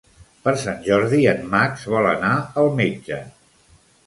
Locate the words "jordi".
0.87-1.19